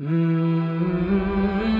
[0.00, 1.73] Mm-hmm.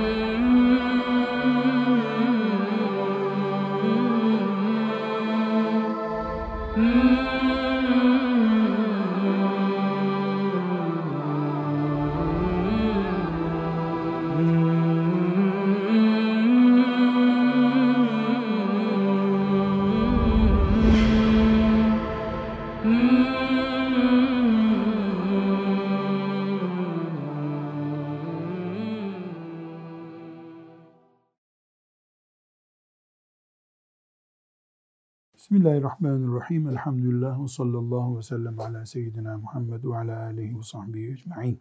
[35.64, 36.68] Bismillahirrahmanirrahim.
[36.68, 41.60] Elhamdülillah ve sallallahu ve sellem ala seyyidina Muhammed ve ala aleyhi ve sahbihi ecma'in.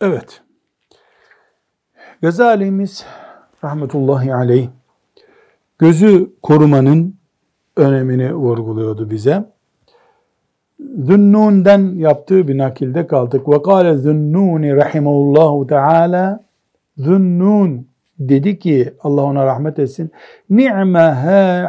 [0.00, 0.42] Evet.
[2.22, 3.06] Gazalimiz
[3.64, 4.68] rahmetullahi aleyh
[5.78, 7.16] gözü korumanın
[7.76, 9.52] önemini vurguluyordu bize.
[10.80, 13.48] Zünnun'den yaptığı bir nakilde kaldık.
[13.48, 16.44] Ve kâle Zünnûni rahimahullahu teâlâ
[16.96, 20.10] Zünnûn dedi ki Allah ona rahmet etsin.
[20.50, 21.00] Ni'me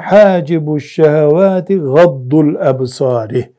[0.03, 3.54] hacibu şehevati gaddul ebsari.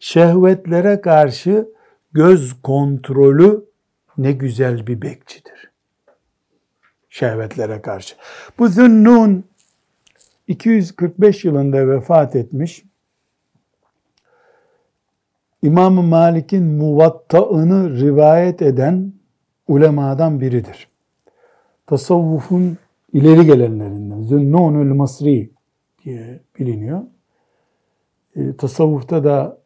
[0.00, 1.68] Şehvetlere karşı
[2.12, 3.64] göz kontrolü
[4.18, 5.70] ne güzel bir bekçidir.
[7.08, 8.16] Şehvetlere karşı.
[8.58, 9.44] Bu Zünnun
[10.48, 12.84] 245 yılında vefat etmiş.
[15.62, 19.12] İmam-ı Malik'in muvatta'ını rivayet eden
[19.68, 20.93] ulemadan biridir
[21.86, 22.78] tasavvufun
[23.12, 24.22] ileri gelenlerinden.
[24.22, 25.50] Zünnûnül Masri
[26.04, 27.02] diye biliniyor.
[28.36, 29.58] E, tasavvufta da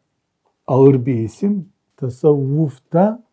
[0.67, 1.69] ağır bir isim.
[1.97, 3.23] Tasavvufta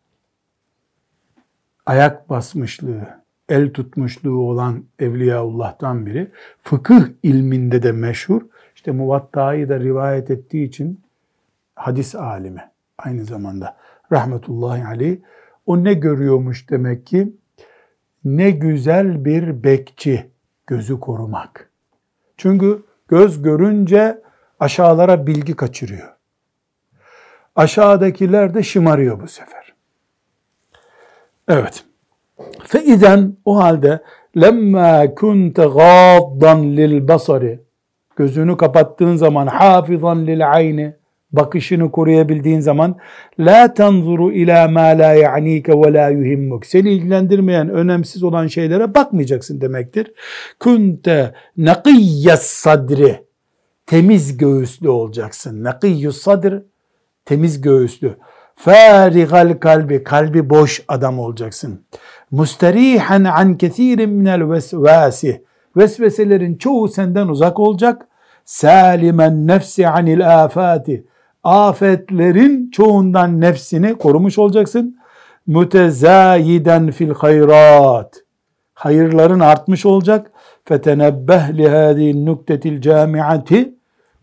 [1.85, 3.07] ayak basmışlığı,
[3.49, 6.31] el tutmuşluğu olan Evliyaullah'tan biri.
[6.61, 8.41] Fıkıh ilminde de meşhur.
[8.75, 11.01] İşte Muvatta'yı da rivayet ettiği için
[11.75, 12.61] hadis alimi
[12.97, 13.77] aynı zamanda
[14.11, 15.17] rahmetullahi aleyh.
[15.65, 17.33] O ne görüyormuş demek ki?
[18.27, 20.29] Ne güzel bir bekçi
[20.67, 21.69] gözü korumak.
[22.37, 24.21] Çünkü göz görünce
[24.59, 26.13] aşağılara bilgi kaçırıyor.
[27.55, 29.73] Aşağıdakiler de şımarıyor bu sefer.
[31.47, 31.83] Evet.
[32.63, 34.03] Feiden o halde
[34.37, 37.59] lemma kunte gaddan lil basari
[38.15, 40.95] gözünü kapattığın zaman hafizan lil ayni
[41.31, 42.97] bakışını koruyabildiğin zaman
[43.39, 46.65] la tanzuru ila ma la ya'nike ve la yuhimmuk.
[46.65, 50.13] Seni ilgilendirmeyen, önemsiz olan şeylere bakmayacaksın demektir.
[50.59, 53.27] Kunte nakiyyes sadri.
[53.85, 55.63] Temiz göğüslü olacaksın.
[55.63, 56.53] Nakiyyus sadr
[57.25, 58.17] temiz göğüslü.
[58.55, 61.85] Farigal kalbi, kalbi boş adam olacaksın.
[62.31, 65.43] Mustarihan an kethirin minel vesvasi.
[65.77, 68.07] Vesveselerin çoğu senden uzak olacak.
[68.45, 71.05] Salimen nefsi anil afati
[71.47, 74.97] afetlerin çoğundan nefsini korumuş olacaksın.
[75.47, 78.23] Mütezayiden fil hayrat.
[78.73, 80.31] Hayırların artmış olacak.
[80.65, 83.73] Fetenebbeh li hâzî nuktetil camiati.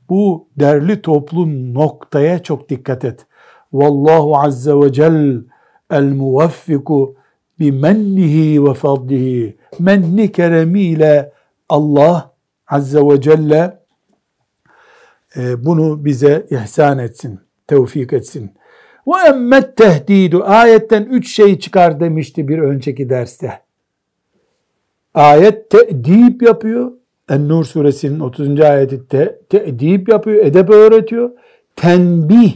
[0.09, 3.27] Bu derli toplu noktaya çok dikkat et.
[3.73, 5.41] Vallahu azze ve cel
[5.91, 7.15] el muvaffiku
[7.61, 9.57] bi mennihi ve fadlihi.
[9.79, 11.33] Menni keremiyle
[11.69, 12.31] Allah
[12.69, 13.84] azze ve celle
[15.59, 18.53] bunu bize ihsan etsin, tevfik etsin.
[19.07, 23.61] Ve emmet tehdidu ayetten üç şey çıkar demişti bir önceki derste.
[25.15, 26.93] Ayet te'dip yapıyor.
[27.31, 28.61] En-Nur suresinin 30.
[28.61, 29.39] ayeti te,
[30.09, 31.31] yapıyor, edep öğretiyor.
[31.77, 32.53] Tenbih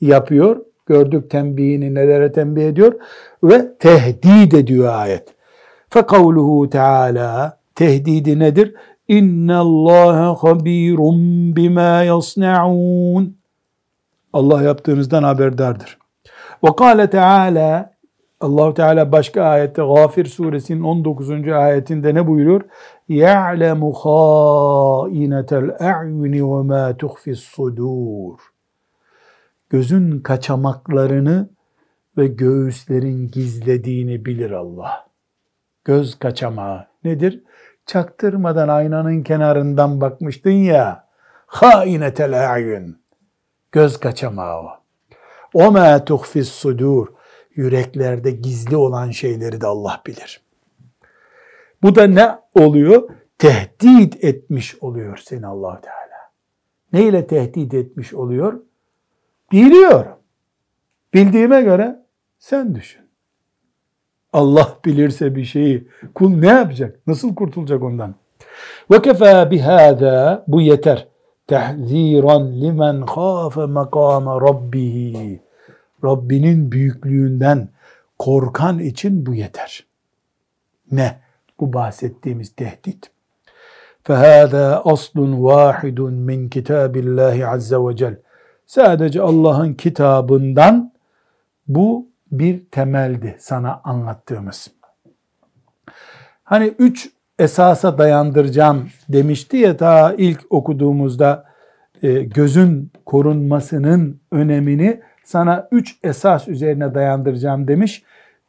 [0.00, 0.64] yapıyor.
[0.86, 2.94] Gördük tembihini nelere tembih ediyor.
[3.44, 5.34] Ve tehdit ediyor ayet.
[5.90, 8.74] Fekavluhu Teala tehdidi nedir?
[9.08, 13.36] İnna Allah habirun bima yasnaun.
[14.32, 15.98] Allah yaptığınızdan haberdardır.
[16.64, 17.94] Ve kâle Teala
[18.40, 21.30] Allahu Teala başka ayette Gafir suresinin 19.
[21.48, 22.62] ayetinde ne buyuruyor?
[23.08, 28.38] Ya'lemu khâinetel a'yuni ve mâ tuhfis sudur.
[29.70, 31.48] Gözün kaçamaklarını
[32.18, 35.06] ve göğüslerin gizlediğini bilir Allah.
[35.84, 37.42] Göz kaçamağı nedir?
[37.86, 41.08] Çaktırmadan aynanın kenarından bakmıştın ya.
[41.46, 42.98] Hainetel a'yun.
[43.72, 44.70] Göz kaçamağı o.
[45.54, 47.08] O ma tuhfis sudur.
[47.54, 50.42] Yüreklerde gizli olan şeyleri de Allah bilir.
[51.82, 53.08] Bu da ne oluyor?
[53.38, 56.30] Tehdit etmiş oluyor seni allah Teala.
[56.92, 58.60] Ne ile tehdit etmiş oluyor?
[59.52, 60.16] Biliyorum.
[61.14, 62.02] Bildiğime göre
[62.38, 63.03] sen düşün.
[64.33, 66.99] Allah bilirse bir şeyi kul ne yapacak?
[67.07, 68.15] Nasıl kurtulacak ondan?
[68.91, 71.07] Ve kefa bihâzâ bu yeter.
[71.47, 75.41] Tehziran limen khâfe makâme rabbihi.
[76.03, 77.69] Rabbinin büyüklüğünden
[78.19, 79.85] Korkan için bu yeter.
[80.91, 81.19] Ne?
[81.59, 83.11] Bu bahsettiğimiz tehdit.
[84.05, 85.17] فَهَذَا أَصْلٌ
[85.47, 85.99] وَاحِدٌ
[86.29, 88.15] مِنْ كِتَابِ اللّٰهِ عَزَّ وَجَلٍ
[88.65, 90.93] Sadece Allah'ın kitabından
[91.67, 92.07] bu
[92.38, 94.70] bir temeldi sana anlattığımız.
[96.44, 101.44] Hani üç esasa dayandıracağım demişti ya ta ilk okuduğumuzda
[102.02, 108.02] e, gözün korunmasının önemini sana üç esas üzerine dayandıracağım demiş.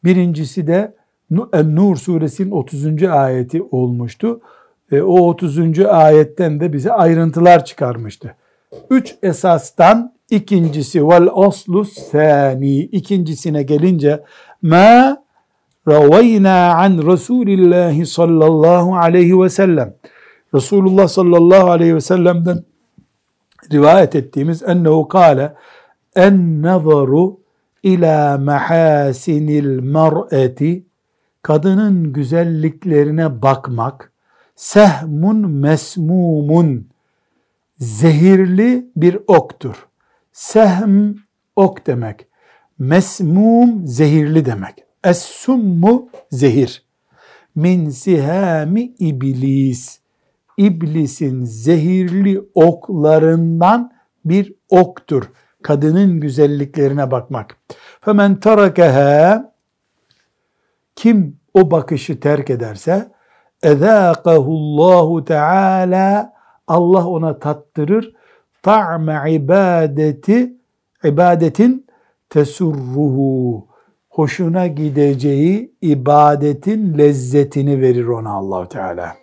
[0.04, 0.94] Birincisi de
[1.30, 3.04] Nur suresinin 30.
[3.04, 4.42] ayeti olmuştu.
[4.92, 5.80] E, o 30.
[5.80, 8.36] ayetten de bize ayrıntılar çıkarmıştı.
[8.90, 12.78] Üç esastan ikincisi vel aslu sani.
[12.78, 14.24] İkincisine gelince
[14.62, 15.18] ma
[15.88, 19.96] ravayna an Resulillahi sallallahu aleyhi ve sellem.
[20.54, 22.64] Resulullah sallallahu aleyhi ve sellem'den
[23.72, 25.54] rivayet ettiğimiz ennehu kâle
[26.16, 27.40] en nazaru
[27.84, 30.86] ila mahasinil mar'eti.
[31.42, 34.12] Kadının güzelliklerine bakmak
[34.56, 36.88] sehmun mesmumun.
[37.80, 39.88] Zehirli bir oktur.
[40.36, 41.16] Sehm
[41.56, 42.28] ok demek.
[42.80, 44.84] Mesmum zehirli demek.
[45.04, 46.86] Es-summu zehir.
[47.56, 50.00] Min sihami iblis.
[50.58, 53.92] İblisin zehirli oklarından
[54.26, 55.24] bir oktur.
[55.64, 57.58] Kadının güzelliklerine bakmak.
[58.02, 59.54] Femen terakeha
[60.96, 63.12] kim o bakışı terk ederse
[63.64, 66.34] ezâkahullahu teâlâ
[66.68, 68.15] Allah ona tattırır
[68.66, 70.54] ta'me ibadeti
[71.04, 71.88] ibadetin
[72.30, 73.68] tesurruhu
[74.10, 79.18] hoşuna gideceği ibadetin lezzetini verir ona allah Teala.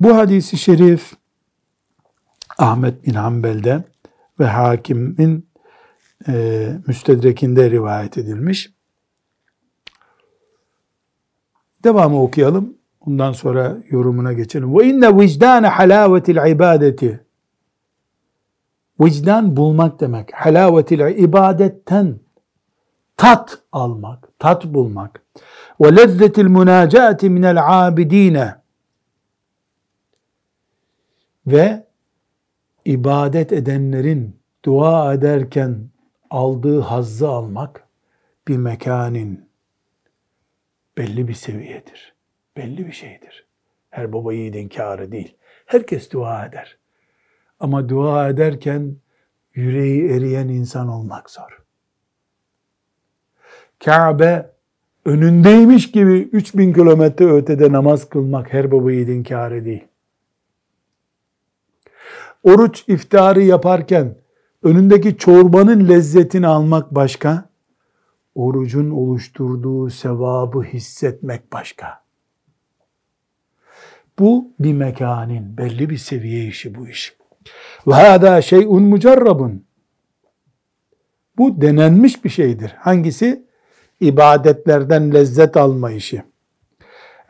[0.00, 1.12] Bu hadisi şerif
[2.58, 3.84] Ahmet bin Hanbel'de
[4.40, 5.48] ve Hakim'in
[6.28, 8.72] e, müstedrekinde rivayet edilmiş.
[11.84, 12.79] Devamı okuyalım.
[13.06, 14.78] Ondan sonra yorumuna geçelim.
[14.78, 17.24] Ve inne vicdane halavetil ibadeti.
[19.00, 20.34] Vicdan bulmak demek.
[20.34, 22.20] Halavetil ibadetten
[23.16, 25.22] tat almak, tat bulmak.
[25.80, 28.54] Ve lezzetil münacati minel abidine.
[31.46, 31.86] Ve
[32.84, 35.90] ibadet edenlerin dua ederken
[36.30, 37.84] aldığı hazzı almak
[38.48, 39.48] bir mekanin
[40.98, 42.09] belli bir seviyedir
[42.56, 43.46] belli bir şeydir.
[43.90, 45.36] Her baba yiğidin kârı değil.
[45.66, 46.78] Herkes dua eder.
[47.60, 48.96] Ama dua ederken
[49.54, 51.62] yüreği eriyen insan olmak zor.
[53.84, 54.50] Kabe
[55.04, 59.84] önündeymiş gibi 3000 kilometre ötede namaz kılmak her baba yiğidin kârı değil.
[62.42, 64.16] Oruç iftarı yaparken
[64.62, 67.48] önündeki çorbanın lezzetini almak başka,
[68.34, 72.00] orucun oluşturduğu sevabı hissetmek başka.
[74.18, 77.16] Bu bir mekanin, belli bir seviye işi bu iş.
[77.86, 79.64] Ve hâdâ şey'un mucarrabun.
[81.38, 82.74] Bu denenmiş bir şeydir.
[82.78, 83.46] Hangisi?
[84.00, 86.22] İbadetlerden lezzet alma işi.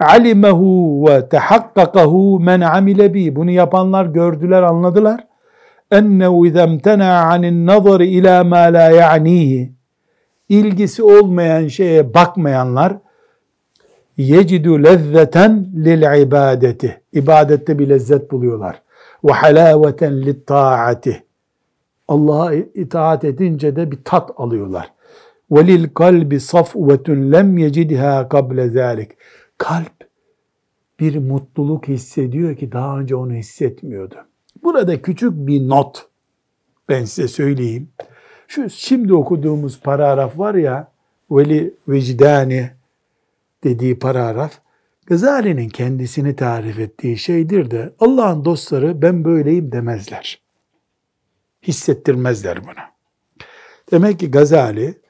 [0.01, 3.37] Alimehu ve tehakkakahu men amile bi.
[3.37, 5.27] Bunu yapanlar gördüler, anladılar.
[5.91, 9.73] Ennehu izemtena anin nazari ila ma la ya'nihi.
[10.49, 12.97] İlgisi olmayan şeye bakmayanlar,
[14.17, 17.01] yecidu lezzeten lil ibadeti.
[17.13, 18.83] İbadette bir lezzet buluyorlar.
[19.25, 21.23] Ve halaveten lit taati.
[22.09, 24.93] Allah'a itaat edince de bir tat alıyorlar.
[25.51, 29.11] Ve lil kalbi safvetun lem yecidha kable zalik.
[29.59, 29.93] Kalp
[31.01, 34.15] bir mutluluk hissediyor ki daha önce onu hissetmiyordu.
[34.63, 36.07] Burada küçük bir not
[36.89, 37.89] ben size söyleyeyim.
[38.49, 40.89] Şu şimdi okuduğumuz paragraf var ya
[41.31, 42.71] veli vicdani
[43.65, 44.61] dediği paragraf
[45.07, 50.43] Gazali'nin kendisini tarif ettiği şeydir de Allah'ın dostları ben böyleyim demezler.
[51.63, 52.85] Hissettirmezler bunu.
[53.91, 55.01] Demek ki Gazali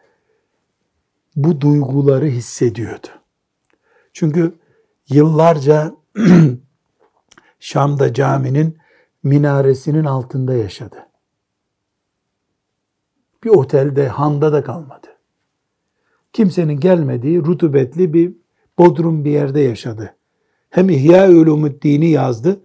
[1.37, 3.09] bu duyguları hissediyordu.
[4.13, 4.55] Çünkü
[5.09, 5.95] yıllarca
[7.61, 8.79] Şam'da caminin
[9.23, 10.97] minaresinin altında yaşadı.
[13.45, 15.07] Bir otelde, handa da kalmadı.
[16.33, 18.40] Kimsenin gelmediği rutubetli bir
[18.81, 20.15] Bodrum bir yerde yaşadı.
[20.71, 22.61] Hem İhya Ulumuddin'i yazdı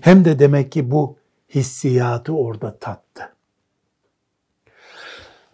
[0.00, 1.16] hem de demek ki bu
[1.54, 3.32] hissiyatı orada tattı.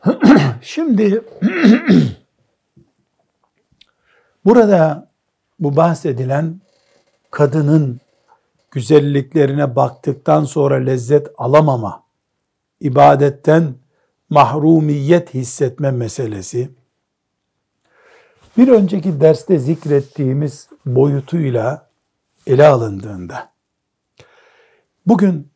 [0.63, 1.25] Şimdi
[4.45, 5.11] burada
[5.59, 6.61] bu bahsedilen
[7.31, 8.01] kadının
[8.71, 12.05] güzelliklerine baktıktan sonra lezzet alamama,
[12.81, 13.75] ibadetten
[14.31, 16.80] mahrumiyet hissetme meselesi
[18.57, 21.91] bir önceki derste zikrettiğimiz boyutuyla
[22.47, 23.51] ele alındığında
[25.07, 25.49] bugün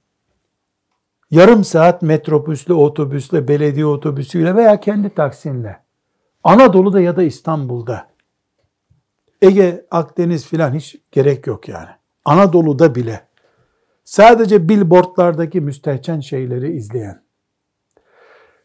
[1.30, 5.84] yarım saat metrobüsle, otobüsle, belediye otobüsüyle veya kendi taksinle
[6.44, 8.08] Anadolu'da ya da İstanbul'da
[9.42, 11.88] Ege, Akdeniz filan hiç gerek yok yani.
[12.24, 13.26] Anadolu'da bile
[14.04, 17.22] sadece billboardlardaki müstehcen şeyleri izleyen,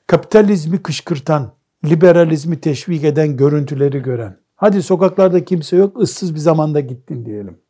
[0.08, 1.52] kapitalizmi kışkırtan,
[1.86, 7.62] liberalizmi teşvik eden görüntüleri gören, hadi sokaklarda kimse yok, ıssız bir zamanda gittin diyelim.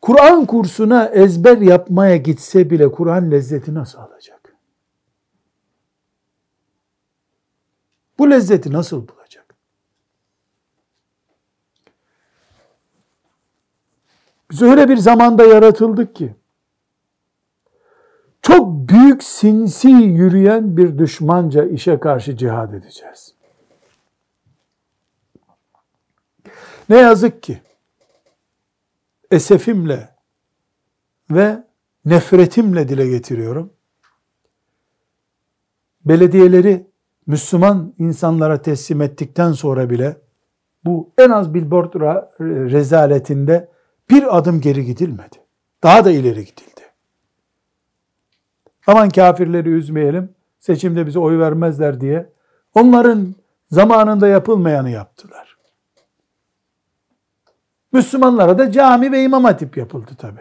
[0.00, 4.56] Kur'an kursuna ezber yapmaya gitse bile Kur'an lezzeti nasıl alacak?
[8.18, 9.54] Bu lezzeti nasıl bulacak?
[14.50, 16.34] Biz öyle bir zamanda yaratıldık ki
[18.50, 23.34] çok büyük sinsi yürüyen bir düşmanca işe karşı cihad edeceğiz.
[26.88, 27.60] Ne yazık ki
[29.30, 30.08] esefimle
[31.30, 31.64] ve
[32.04, 33.72] nefretimle dile getiriyorum.
[36.04, 36.86] Belediyeleri
[37.26, 40.16] Müslüman insanlara teslim ettikten sonra bile
[40.84, 41.94] bu en az billboard
[42.72, 43.68] rezaletinde
[44.10, 45.36] bir adım geri gidilmedi.
[45.82, 46.79] Daha da ileri gidildi.
[48.86, 52.32] Aman kafirleri üzmeyelim, seçimde bize oy vermezler diye
[52.74, 53.34] onların
[53.70, 55.56] zamanında yapılmayanı yaptılar.
[57.92, 60.40] Müslümanlara da cami ve imam hatip yapıldı tabi.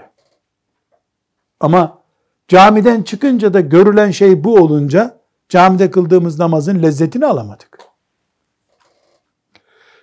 [1.59, 2.01] Ama
[2.47, 5.19] camiden çıkınca da görülen şey bu olunca
[5.49, 7.79] camide kıldığımız namazın lezzetini alamadık.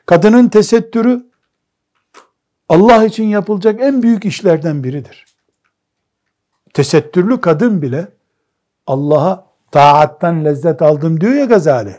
[0.06, 1.26] Kadının tesettürü
[2.68, 5.26] Allah için yapılacak en büyük işlerden biridir.
[6.74, 8.15] Tesettürlü kadın bile
[8.86, 11.96] Allah'a taattan lezzet aldım diyor ya Gazali.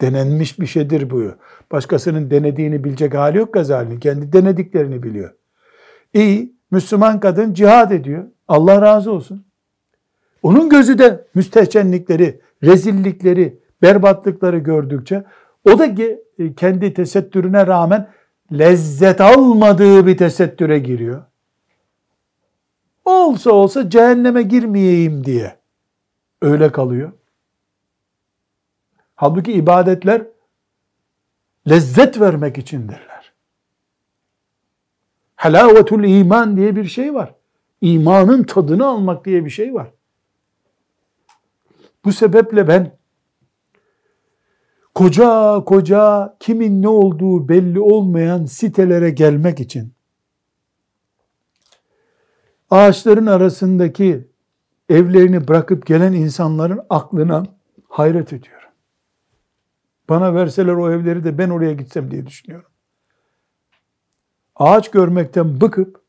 [0.00, 1.24] Denenmiş bir şeydir bu.
[1.72, 4.00] Başkasının denediğini bilecek hali yok Gazali'nin.
[4.00, 5.34] Kendi denediklerini biliyor.
[6.14, 8.24] İyi, Müslüman kadın cihad ediyor.
[8.48, 9.46] Allah razı olsun.
[10.42, 15.24] Onun gözü de müstehcenlikleri, rezillikleri, berbatlıkları gördükçe
[15.64, 15.94] o da
[16.56, 18.08] kendi tesettürüne rağmen
[18.52, 21.22] lezzet almadığı bir tesettüre giriyor.
[23.04, 25.58] Olsa olsa cehenneme girmeyeyim diye
[26.42, 27.12] öyle kalıyor.
[29.14, 30.26] Halbuki ibadetler
[31.68, 33.32] lezzet vermek içindirler.
[35.36, 37.34] Halavetul iman diye bir şey var.
[37.80, 39.90] İmanın tadını almak diye bir şey var.
[42.04, 42.98] Bu sebeple ben
[44.94, 49.93] koca koca kimin ne olduğu belli olmayan sitelere gelmek için
[52.70, 54.28] ağaçların arasındaki
[54.88, 57.44] evlerini bırakıp gelen insanların aklına
[57.88, 58.68] hayret ediyorum.
[60.08, 62.70] Bana verseler o evleri de ben oraya gitsem diye düşünüyorum.
[64.56, 66.00] Ağaç görmekten bıkıp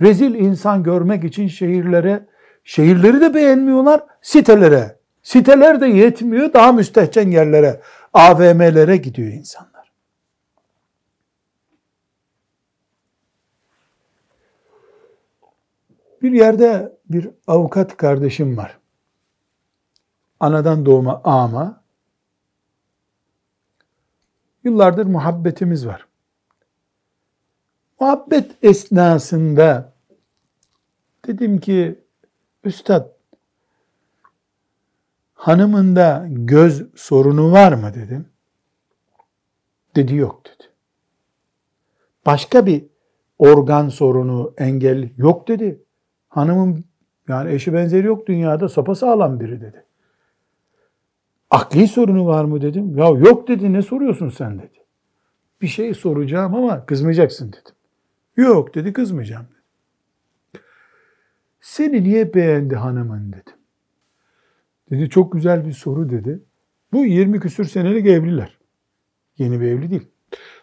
[0.00, 2.26] rezil insan görmek için şehirlere,
[2.64, 4.98] şehirleri de beğenmiyorlar, sitelere.
[5.22, 7.80] Siteler de yetmiyor, daha müstehcen yerlere,
[8.12, 9.77] AVM'lere gidiyor insanlar.
[16.22, 18.78] Bir yerde bir avukat kardeşim var.
[20.40, 21.82] Anadan doğma ama
[24.64, 26.06] yıllardır muhabbetimiz var.
[28.00, 29.92] Muhabbet esnasında
[31.26, 32.04] dedim ki
[32.64, 33.10] üstad
[35.34, 38.28] hanımında göz sorunu var mı dedim.
[39.96, 40.68] Dedi yok dedi.
[42.26, 42.84] Başka bir
[43.38, 45.84] organ sorunu, engel yok dedi.
[46.28, 46.84] Hanımın
[47.28, 49.84] yani eşi benzeri yok dünyada sopa sağlam biri dedi.
[51.50, 52.98] Akli sorunu var mı dedim.
[52.98, 54.84] Ya yok dedi ne soruyorsun sen dedi.
[55.62, 57.74] Bir şey soracağım ama kızmayacaksın dedim.
[58.36, 59.46] Yok dedi kızmayacağım.
[61.60, 63.56] Seni niye beğendi hanımın dedim.
[64.90, 66.40] Dedi çok güzel bir soru dedi.
[66.92, 68.58] Bu 20 küsür senelik evliler.
[69.38, 70.08] Yeni bir evli değil.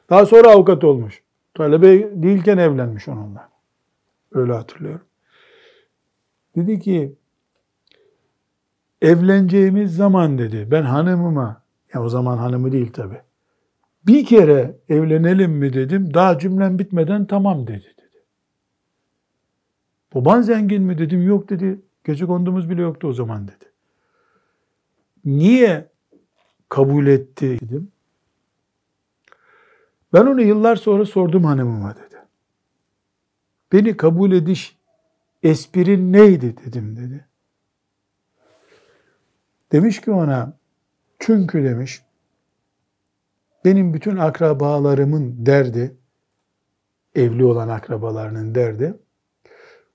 [0.10, 1.24] Daha sonra avukat olmuş.
[1.54, 3.50] Talebe değilken evlenmiş onunla.
[4.32, 5.06] Öyle hatırlıyorum.
[6.56, 7.16] Dedi ki
[9.02, 11.62] evleneceğimiz zaman dedi ben hanımıma
[11.94, 13.22] ya o zaman hanımı değil tabi.
[14.08, 16.14] Bir kere evlenelim mi dedim.
[16.14, 18.24] Daha cümlem bitmeden tamam dedi dedi.
[20.16, 21.28] Baban zengin mi dedim.
[21.28, 21.82] Yok dedi.
[22.04, 23.72] Gece kondumuz bile yoktu o zaman dedi.
[25.26, 25.90] Niye
[26.70, 27.92] kabul etti dedim.
[30.14, 32.16] Ben onu yıllar sonra sordum hanımıma dedi.
[33.72, 34.75] Beni kabul ediş
[35.46, 37.26] esprin neydi dedim dedi.
[39.72, 40.58] Demiş ki ona
[41.20, 42.02] çünkü demiş
[43.66, 45.96] benim bütün akrabalarımın derdi
[47.16, 48.94] evli olan akrabalarının derdi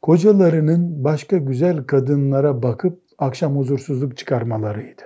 [0.03, 5.03] kocalarının başka güzel kadınlara bakıp akşam huzursuzluk çıkarmalarıydı.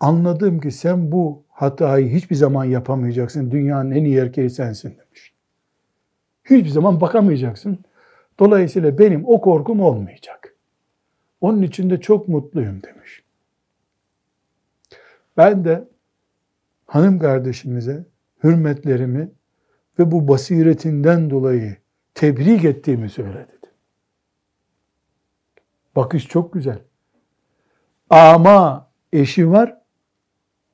[0.00, 3.50] Anladım ki sen bu hatayı hiçbir zaman yapamayacaksın.
[3.50, 5.32] Dünyanın en iyi erkeği sensin demiş.
[6.44, 7.78] Hiçbir zaman bakamayacaksın.
[8.42, 10.54] Dolayısıyla benim o korkum olmayacak.
[11.40, 13.22] Onun için de çok mutluyum demiş.
[15.36, 15.88] Ben de
[16.86, 18.04] hanım kardeşimize
[18.44, 19.30] hürmetlerimi
[19.98, 21.76] ve bu basiretinden dolayı
[22.14, 23.52] tebrik ettiğimi söyledi.
[25.96, 26.78] Bakış çok güzel.
[28.10, 29.78] Ama eşi var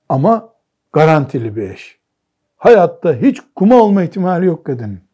[0.08, 0.54] ama
[0.92, 1.98] garantili bir eş.
[2.56, 5.07] Hayatta hiç kuma olma ihtimali yok kadının.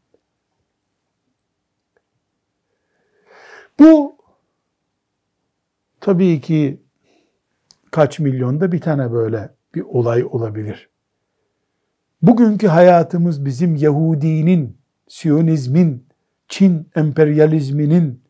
[3.78, 4.16] Bu
[6.00, 6.82] tabii ki
[7.90, 10.90] kaç milyonda bir tane böyle bir olay olabilir.
[12.22, 14.78] Bugünkü hayatımız bizim Yahudinin,
[15.08, 16.06] Siyonizmin,
[16.48, 18.24] Çin emperyalizminin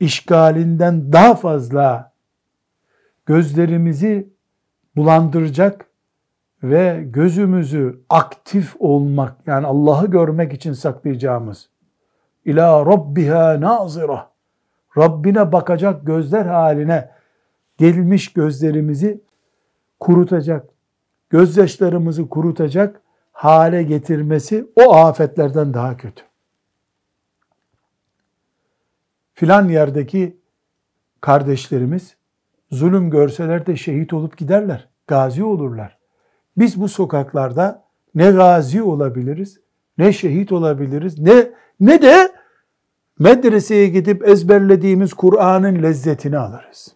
[0.00, 2.12] işgalinden daha fazla
[3.26, 4.28] gözlerimizi
[4.96, 5.86] bulandıracak
[6.62, 11.70] ve gözümüzü aktif olmak yani Allah'ı görmek için saklayacağımız
[12.44, 14.33] ila rabbiha nazira
[14.98, 17.10] Rabbine bakacak gözler haline
[17.78, 19.20] gelmiş gözlerimizi
[20.00, 20.66] kurutacak,
[21.30, 23.00] gözyaşlarımızı kurutacak
[23.32, 26.24] hale getirmesi o afetlerden daha kötü.
[29.34, 30.36] Filan yerdeki
[31.20, 32.16] kardeşlerimiz
[32.70, 35.98] zulüm görseler de şehit olup giderler, gazi olurlar.
[36.56, 37.84] Biz bu sokaklarda
[38.14, 39.60] ne gazi olabiliriz,
[39.98, 42.32] ne şehit olabiliriz, ne ne de
[43.18, 46.94] medreseye gidip ezberlediğimiz Kur'an'ın lezzetini alırız.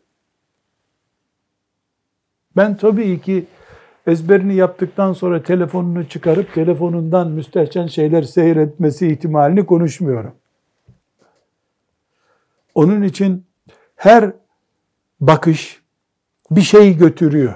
[2.56, 3.46] Ben tabii ki
[4.06, 10.34] ezberini yaptıktan sonra telefonunu çıkarıp telefonundan müstehcen şeyler seyretmesi ihtimalini konuşmuyorum.
[12.74, 13.44] Onun için
[13.96, 14.32] her
[15.20, 15.82] bakış
[16.50, 17.54] bir şey götürüyor.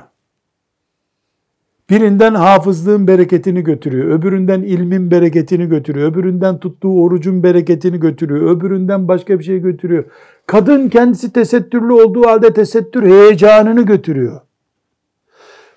[1.93, 9.39] Birinden hafızlığın bereketini götürüyor, öbüründen ilmin bereketini götürüyor, öbüründen tuttuğu orucun bereketini götürüyor, öbüründen başka
[9.39, 10.05] bir şey götürüyor.
[10.47, 14.41] Kadın kendisi tesettürlü olduğu halde tesettür heyecanını götürüyor.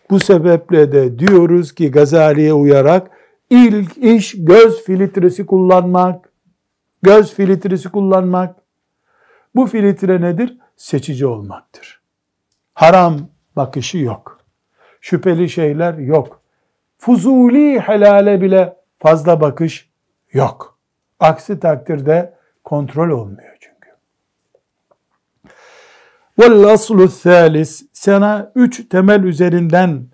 [0.10, 3.12] Bu sebeple de diyoruz ki Gazali'ye uyarak
[3.50, 6.30] ilk iş göz filtresi kullanmak.
[7.02, 8.56] Göz filtresi kullanmak.
[9.56, 10.58] Bu filtre nedir?
[10.78, 12.02] Seçici olmaktır.
[12.74, 13.20] Haram
[13.56, 14.35] bakışı yok.
[15.06, 16.42] Şüpheli şeyler yok.
[16.98, 19.90] Fuzuli helale bile fazla bakış
[20.34, 20.78] yok.
[21.20, 23.90] Aksi takdirde kontrol olmuyor çünkü.
[26.72, 30.06] Aslu thalis sana üç temel üzerinden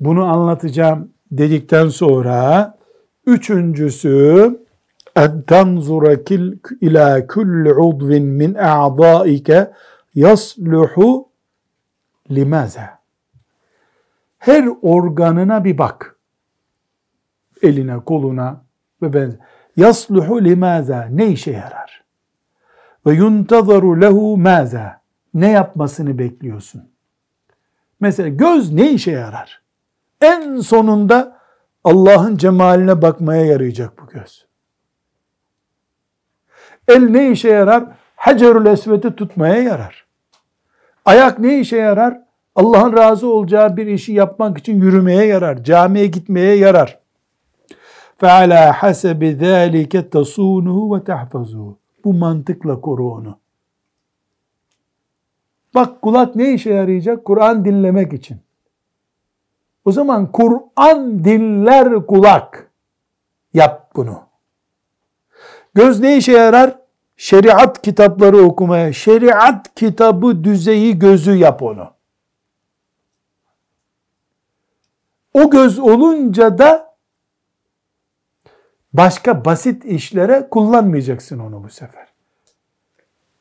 [0.00, 2.74] bunu anlatacağım dedikten sonra
[3.26, 4.60] üçüncüsü
[5.16, 6.16] en tanzura
[6.80, 9.72] ila kulli udvin min a'daike
[10.14, 11.28] yasluhu
[12.30, 12.95] limaza.
[14.46, 16.16] Her organına bir bak.
[17.62, 18.64] Eline, koluna
[19.02, 19.38] ve benzer.
[19.76, 21.08] Yasluhu limaza.
[21.10, 22.04] Ne işe yarar?
[23.06, 25.00] Ve yuntazaru lehu maza.
[25.34, 26.90] Ne yapmasını bekliyorsun?
[28.00, 29.62] Mesela göz ne işe yarar?
[30.20, 31.38] En sonunda
[31.84, 34.46] Allah'ın cemaline bakmaya yarayacak bu göz.
[36.88, 37.84] El ne işe yarar?
[38.16, 40.06] Hacerül Esved'i tutmaya yarar.
[41.04, 42.25] Ayak ne işe yarar?
[42.55, 45.63] Allah'ın razı olacağı bir işi yapmak için yürümeye yarar.
[45.63, 46.99] Camiye gitmeye yarar.
[48.21, 51.73] فَعَلَى حَسَبِ ذَٰلِكَ تَصُونُهُ وَتَحْفَظُهُ
[52.03, 53.37] Bu mantıkla koru onu.
[55.75, 57.25] Bak kulak ne işe yarayacak?
[57.25, 58.37] Kur'an dinlemek için.
[59.85, 62.71] O zaman Kur'an dinler kulak.
[63.53, 64.19] Yap bunu.
[65.73, 66.77] Göz ne işe yarar?
[67.17, 68.93] Şeriat kitapları okumaya.
[68.93, 71.87] Şeriat kitabı düzeyi gözü yap onu.
[75.36, 76.94] O göz olunca da
[78.92, 82.06] başka basit işlere kullanmayacaksın onu bu sefer.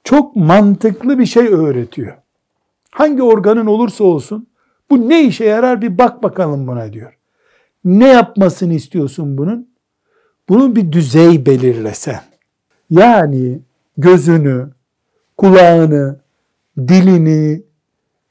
[0.03, 2.17] Çok mantıklı bir şey öğretiyor.
[2.91, 4.47] Hangi organın olursa olsun
[4.89, 7.17] bu ne işe yarar bir bak bakalım buna diyor.
[7.85, 9.69] Ne yapmasını istiyorsun bunun?
[10.49, 12.21] Bunun bir düzey belirlesen.
[12.89, 13.59] Yani
[13.97, 14.69] gözünü,
[15.37, 16.19] kulağını,
[16.77, 17.63] dilini,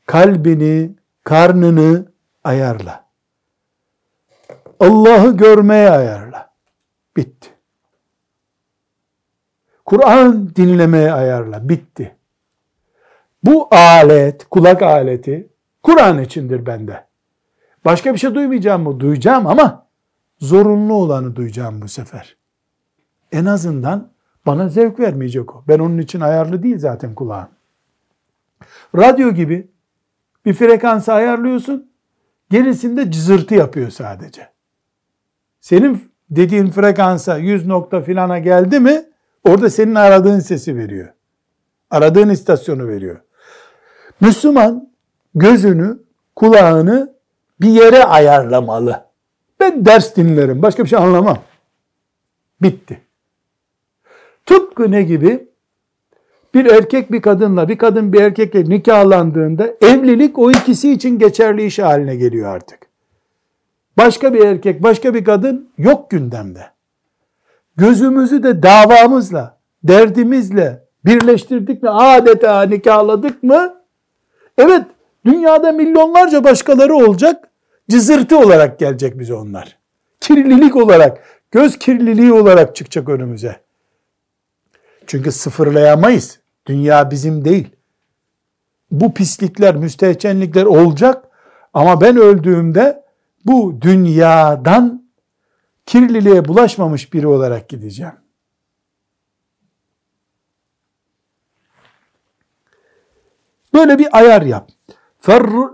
[0.06, 0.90] kalbini,
[1.22, 2.06] karnını
[2.44, 3.03] ayarla.
[4.80, 6.50] Allah'ı görmeye ayarla.
[7.16, 7.50] Bitti.
[9.84, 11.68] Kur'an dinlemeye ayarla.
[11.68, 12.16] Bitti.
[13.42, 15.48] Bu alet, kulak aleti
[15.82, 17.06] Kur'an içindir bende.
[17.84, 19.00] Başka bir şey duymayacağım mı?
[19.00, 19.86] Duyacağım ama
[20.40, 22.36] zorunlu olanı duyacağım bu sefer.
[23.32, 24.12] En azından
[24.46, 25.64] bana zevk vermeyecek o.
[25.68, 27.48] Ben onun için ayarlı değil zaten kulağım.
[28.96, 29.70] Radyo gibi
[30.44, 31.93] bir frekansı ayarlıyorsun.
[32.54, 34.48] Gerisinde cızırtı yapıyor sadece.
[35.60, 39.04] Senin dediğin frekansa 100 nokta filana geldi mi
[39.44, 41.08] orada senin aradığın sesi veriyor.
[41.90, 43.20] Aradığın istasyonu veriyor.
[44.20, 44.90] Müslüman
[45.34, 45.98] gözünü,
[46.36, 47.14] kulağını
[47.60, 49.04] bir yere ayarlamalı.
[49.60, 51.38] Ben ders dinlerim, başka bir şey anlamam.
[52.62, 53.00] Bitti.
[54.46, 55.48] Tıpkı ne gibi?
[56.54, 61.78] Bir erkek bir kadınla, bir kadın bir erkekle nikahlandığında evlilik o ikisi için geçerli iş
[61.78, 62.78] haline geliyor artık.
[63.98, 66.66] Başka bir erkek, başka bir kadın yok gündemde.
[67.76, 73.74] Gözümüzü de davamızla, derdimizle birleştirdik mi, adeta nikahladık mı?
[74.58, 74.82] Evet,
[75.26, 77.48] dünyada milyonlarca başkaları olacak,
[77.90, 79.78] cızırtı olarak gelecek bize onlar.
[80.20, 81.18] Kirlilik olarak,
[81.50, 83.56] göz kirliliği olarak çıkacak önümüze.
[85.06, 86.43] Çünkü sıfırlayamayız.
[86.66, 87.76] Dünya bizim değil.
[88.90, 91.28] Bu pislikler, müstehcenlikler olacak
[91.74, 93.04] ama ben öldüğümde
[93.46, 95.10] bu dünyadan
[95.86, 98.14] kirliliğe bulaşmamış biri olarak gideceğim.
[103.74, 104.70] Böyle bir ayar yap.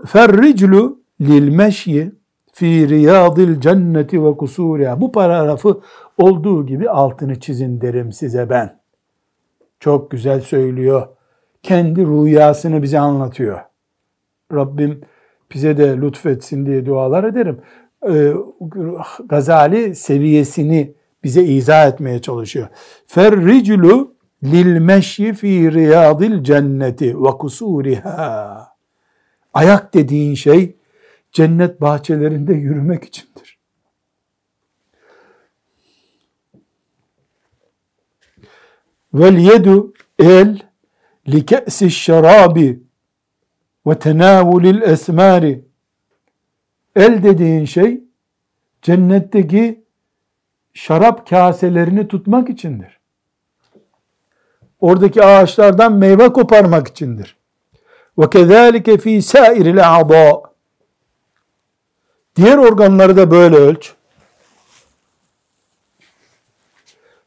[0.07, 2.11] Ferriclu lil meşyi
[2.53, 5.01] fi riyadil cenneti ve kusuriha.
[5.01, 5.81] Bu paragrafı
[6.17, 8.80] olduğu gibi altını çizin derim size ben.
[9.81, 11.07] Çok güzel söylüyor.
[11.63, 13.59] Kendi rüyasını bize anlatıyor.
[14.53, 15.01] Rabbim
[15.53, 17.61] bize de lütfetsin diye dualar ederim.
[18.09, 18.33] Ee,
[19.25, 22.67] Gazali seviyesini bize izah etmeye çalışıyor.
[23.07, 24.13] Ferriclu
[24.43, 28.67] lil meşyi fi riyadil cenneti ve kusuriha.
[29.53, 30.75] Ayak dediğin şey
[31.31, 33.40] cennet bahçelerinde yürümek içindir.
[39.13, 40.59] Vel yedu el
[41.27, 42.83] li ke'si şarabi
[43.87, 45.65] ve tenavulil esmari
[46.95, 48.03] el dediğin şey
[48.81, 49.83] cennetteki
[50.73, 52.99] şarap kaselerini tutmak içindir.
[54.79, 57.37] Oradaki ağaçlardan meyve koparmak içindir.
[58.17, 60.41] Ve kezalike fi sairil a'da.
[62.35, 63.93] Diğer organları da böyle ölç.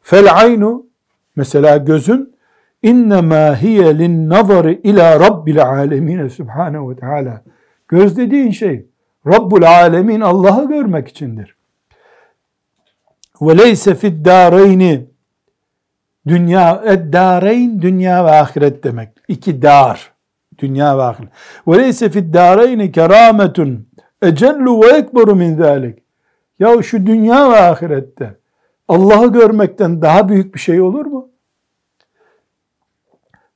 [0.02, 0.86] Fel aynu
[1.36, 2.34] mesela gözün
[2.82, 7.42] innema hiye lin nazari ila rabbil alemin subhanahu ve teala.
[7.88, 8.86] Göz dediğin şey
[9.26, 11.56] Rabbul alemin Allah'ı görmek içindir.
[13.42, 15.06] Ve leyse fid dareyni
[16.26, 19.08] dünya eddâreyn dünya ve ahiret demek.
[19.28, 20.12] İki dar.
[20.58, 21.30] Dünya ve ahiret.
[21.68, 23.88] Ve leyse fid dareyni kerametun
[24.22, 25.98] ecellu ve ekberu min zalik.
[26.58, 28.34] Ya şu dünya ve ahirette
[28.87, 31.29] Allah'ı görmekten daha büyük bir şey olur mu?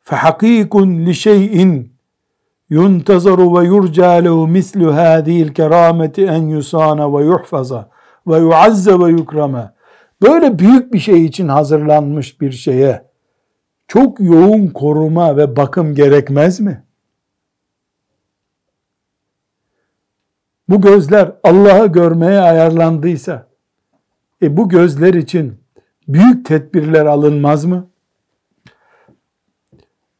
[0.05, 0.73] فَحَقِيقٌ
[1.07, 1.55] لِشَيْءٍ
[2.71, 7.83] يُنْتَظَرُ وَيُرْجَى لَهُ مِثْلُ هَذِهِ الْكَرَامَةِ اَنْ يُصَانَ وَيُحْفَظَ
[8.27, 9.69] وَيُعَزَّ وَيُكْرَمَ
[10.21, 13.05] Böyle büyük bir şey için hazırlanmış bir şeye
[13.87, 16.83] çok yoğun koruma ve bakım gerekmez mi?
[20.69, 23.46] Bu gözler Allah'ı görmeye ayarlandıysa,
[24.41, 25.59] e bu gözler için
[26.07, 27.89] büyük tedbirler alınmaz mı?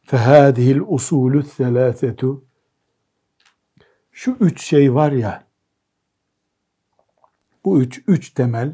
[0.06, 2.40] فَهَذِهِ الْاُصُولُ الثَّلَاثَةُ
[4.12, 5.44] Şu üç şey var ya,
[7.64, 8.72] bu üç, üç temel,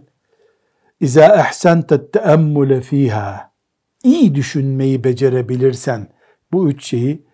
[1.00, 3.52] İza ehsente teemmule fiha.
[4.04, 6.08] İyi düşünmeyi becerebilirsen
[6.52, 7.26] bu üç şeyi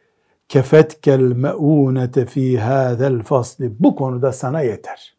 [0.48, 3.72] kefetkel me'unete fi hâzel fasli.
[3.78, 5.16] Bu konuda sana yeter.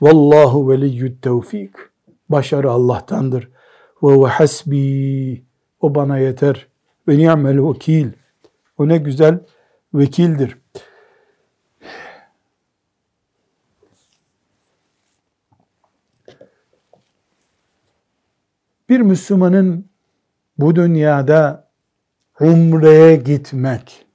[0.00, 1.74] Vallahu veliyyü't tevfik.
[2.28, 3.48] Başarı Allah'tandır.
[4.02, 5.44] Ve ve hasbi.
[5.80, 6.66] O bana yeter.
[7.08, 8.12] Ve ni'mel vekil.
[8.78, 9.40] O ne güzel
[9.94, 10.58] vekildir.
[18.88, 19.90] Bir Müslümanın
[20.58, 21.68] bu dünyada
[22.40, 24.06] umreye gitmek,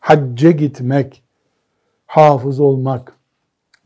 [0.00, 1.22] hacca gitmek,
[2.06, 3.12] hafız olmak,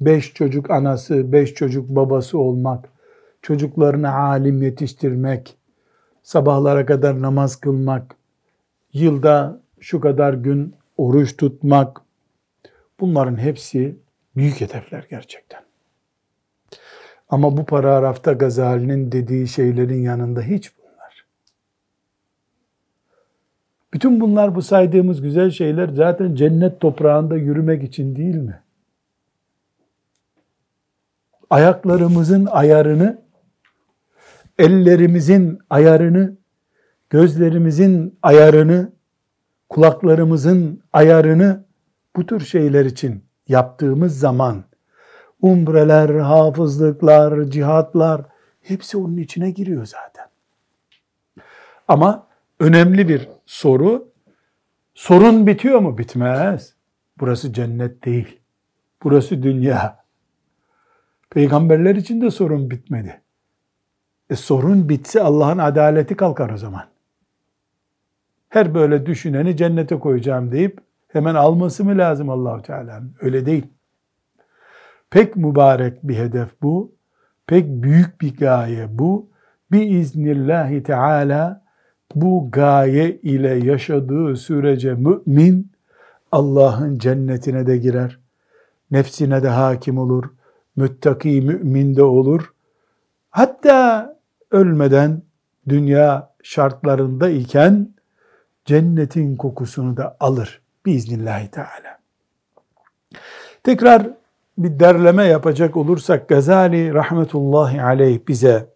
[0.01, 2.89] beş çocuk anası, beş çocuk babası olmak,
[3.43, 5.57] çocuklarını alim yetiştirmek,
[6.23, 8.17] sabahlara kadar namaz kılmak,
[8.93, 12.01] yılda şu kadar gün oruç tutmak,
[13.01, 13.97] bunların hepsi
[14.37, 15.61] büyük hedefler gerçekten.
[17.29, 21.25] Ama bu paragrafta Gazali'nin dediği şeylerin yanında hiç bunlar.
[23.95, 28.61] Bütün bunlar bu saydığımız güzel şeyler zaten cennet toprağında yürümek için değil mi?
[31.51, 33.23] Ayaklarımızın ayarını,
[34.59, 36.37] ellerimizin ayarını,
[37.11, 38.93] gözlerimizin ayarını,
[39.69, 41.65] kulaklarımızın ayarını
[42.17, 44.65] bu tür şeyler için yaptığımız zaman
[45.43, 48.23] umreler, hafızlıklar, cihatlar
[48.61, 50.27] hepsi onun içine giriyor zaten.
[51.89, 52.27] Ama
[52.61, 54.09] önemli bir soru.
[54.95, 55.99] Sorun bitiyor mu?
[55.99, 56.75] Bitmez.
[57.21, 58.41] Burası cennet değil.
[59.03, 60.08] Burası dünya.
[61.31, 63.21] Peygamberler için de sorun bitmedi.
[64.31, 66.85] E sorun bitse Allah'ın adaleti kalkar o zaman.
[68.49, 73.03] Her böyle düşüneni cennete koyacağım deyip hemen alması mı lazım Allahu Teala?
[73.21, 73.67] Öyle değil.
[75.11, 76.93] Pek mübarek bir hedef bu.
[77.47, 79.31] Pek büyük bir gaye bu.
[79.73, 81.64] Biiznillahi Teala
[82.14, 85.73] bu gaye ile yaşadığı sürece mümin
[86.33, 88.19] Allah'ın cennetine de girer.
[88.91, 90.25] Nefsine de hakim olur.
[90.79, 92.53] Müttaki mümin de olur.
[93.31, 94.17] Hatta
[94.51, 95.23] ölmeden
[95.69, 97.88] dünya şartlarında iken
[98.64, 100.62] cennetin kokusunu da alır.
[100.87, 101.99] Biiznillahü Teala.
[103.64, 104.11] Tekrar
[104.59, 108.67] bir derleme yapacak olursak Gazali rahmetullahi aleyh bize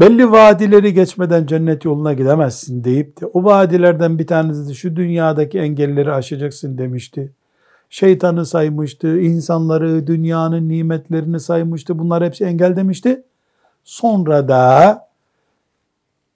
[0.00, 5.58] belli vadileri geçmeden cennet yoluna gidemezsin deyip de o vadilerden bir tanesi de şu dünyadaki
[5.58, 7.32] engelleri aşacaksın demişti.
[7.92, 11.98] Şeytanı saymıştı, insanları, dünyanın nimetlerini saymıştı.
[11.98, 13.22] Bunlar hepsi engel demişti.
[13.84, 15.08] Sonra da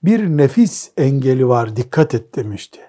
[0.03, 2.79] bir nefis engeli var dikkat et demişti.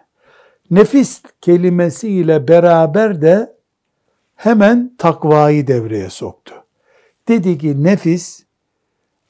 [0.71, 3.57] Nefis kelimesiyle beraber de
[4.37, 6.55] hemen takvayı devreye soktu.
[7.29, 8.45] Dedi ki nefis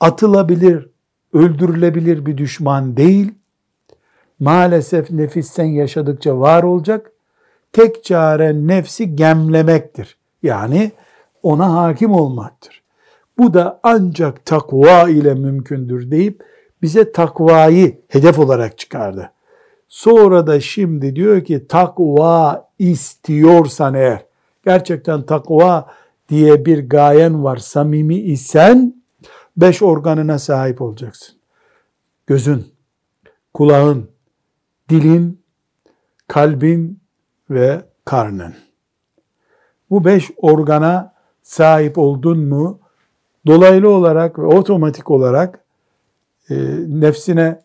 [0.00, 0.88] atılabilir,
[1.32, 3.34] öldürülebilir bir düşman değil.
[4.40, 7.12] Maalesef nefisten yaşadıkça var olacak.
[7.72, 10.16] Tek çare nefsi gemlemektir.
[10.42, 10.92] Yani
[11.42, 12.82] ona hakim olmaktır.
[13.38, 16.44] Bu da ancak takva ile mümkündür deyip
[16.82, 19.32] bize takvayı hedef olarak çıkardı.
[19.88, 24.24] Sonra da şimdi diyor ki takva istiyorsan eğer
[24.64, 25.86] gerçekten takva
[26.28, 29.02] diye bir gayen var samimi isen
[29.56, 31.34] beş organına sahip olacaksın.
[32.26, 32.66] Gözün,
[33.54, 34.10] kulağın,
[34.88, 35.42] dilin,
[36.28, 37.00] kalbin
[37.50, 38.54] ve karnın.
[39.90, 42.80] Bu beş organa sahip oldun mu
[43.46, 45.64] dolaylı olarak ve otomatik olarak
[46.50, 46.54] e,
[46.88, 47.60] nefsine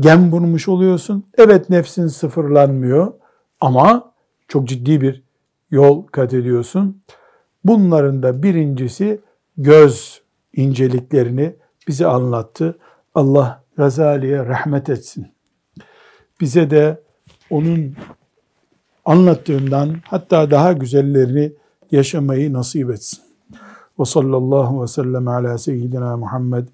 [0.00, 1.26] gem vurmuş oluyorsun.
[1.38, 3.12] Evet nefsin sıfırlanmıyor
[3.60, 4.12] ama
[4.48, 5.22] çok ciddi bir
[5.70, 7.02] yol kat ediyorsun.
[7.64, 9.20] Bunların da birincisi
[9.56, 10.22] göz
[10.52, 11.56] inceliklerini
[11.88, 12.78] bize anlattı.
[13.14, 15.26] Allah Gazali'ye rahmet etsin.
[16.40, 17.02] Bize de
[17.50, 17.96] onun
[19.04, 21.52] anlattığından hatta daha güzellerini
[21.90, 23.22] yaşamayı nasip etsin.
[23.98, 26.68] Ve sallallahu ve sellem ala seyyidina Muhammed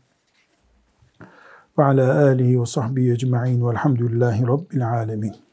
[1.79, 5.50] ve ala alihi ve sahbihi ecma'in velhamdülillahi rabbil alemin.